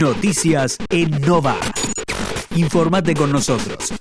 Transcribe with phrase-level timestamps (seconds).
[0.00, 1.56] Noticias en Nova.
[2.56, 3.92] Informate con nosotros.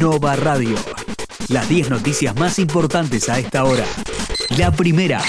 [0.00, 0.76] Nova Radio.
[1.48, 3.84] Las 10 noticias más importantes a esta hora.
[4.58, 5.22] La primera.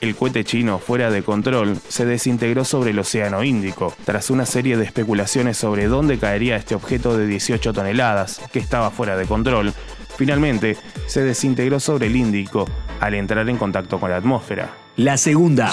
[0.00, 4.76] El cohete chino fuera de control se desintegró sobre el Océano Índico, tras una serie
[4.76, 9.72] de especulaciones sobre dónde caería este objeto de 18 toneladas, que estaba fuera de control.
[10.16, 10.76] Finalmente,
[11.06, 12.68] se desintegró sobre el Índico
[13.00, 14.70] al entrar en contacto con la atmósfera.
[14.96, 15.70] La segunda.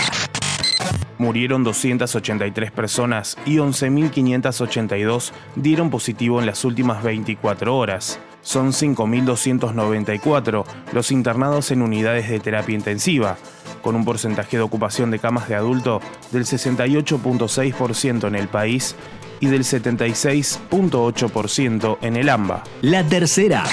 [1.18, 8.20] Murieron 283 personas y 11.582 dieron positivo en las últimas 24 horas.
[8.42, 13.38] Son 5.294 los internados en unidades de terapia intensiva,
[13.84, 18.96] con un porcentaje de ocupación de camas de adulto del 68.6% en el país
[19.40, 22.64] y del 76.8% en el AMBA.
[22.82, 23.64] La tercera.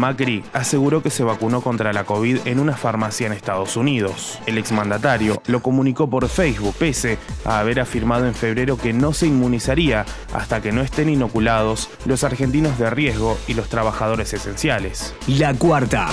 [0.00, 4.38] Macri aseguró que se vacunó contra la COVID en una farmacia en Estados Unidos.
[4.46, 9.26] El exmandatario lo comunicó por Facebook, pese a haber afirmado en febrero que no se
[9.26, 15.14] inmunizaría hasta que no estén inoculados los argentinos de riesgo y los trabajadores esenciales.
[15.26, 16.08] La cuarta.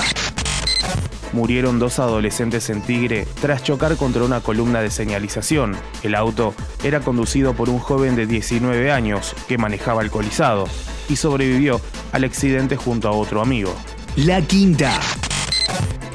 [1.38, 5.78] Murieron dos adolescentes en Tigre tras chocar contra una columna de señalización.
[6.02, 10.66] El auto era conducido por un joven de 19 años que manejaba alcoholizado
[11.08, 11.80] y sobrevivió
[12.12, 13.72] al accidente junto a otro amigo.
[14.16, 15.00] La quinta.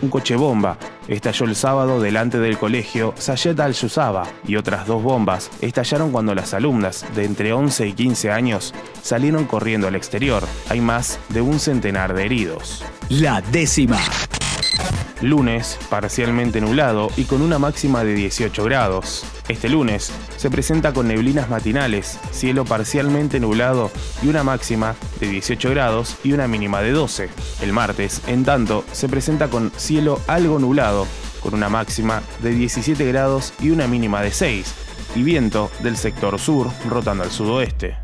[0.00, 5.50] Un coche bomba estalló el sábado delante del colegio Sayed al-Yusaba y otras dos bombas
[5.60, 10.44] estallaron cuando las alumnas de entre 11 y 15 años salieron corriendo al exterior.
[10.70, 12.82] Hay más de un centenar de heridos.
[13.10, 13.98] La décima.
[15.22, 19.24] Lunes, parcialmente nublado y con una máxima de 18 grados.
[19.48, 25.70] Este lunes se presenta con neblinas matinales, cielo parcialmente nublado y una máxima de 18
[25.70, 27.28] grados y una mínima de 12.
[27.62, 31.06] El martes, en tanto, se presenta con cielo algo nublado,
[31.40, 34.74] con una máxima de 17 grados y una mínima de 6,
[35.14, 38.01] y viento del sector sur rotando al sudoeste.